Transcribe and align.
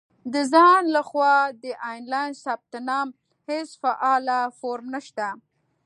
•د 0.33 0.35
ځان 0.51 0.81
له 0.95 1.01
خوا 1.09 1.35
د 1.63 1.65
آنلاین 1.93 2.31
ثبت 2.43 2.71
نام 2.89 3.07
هېڅ 3.49 3.69
فعاله 3.81 4.39
فورم 4.59 4.87
نشته. 4.95 5.27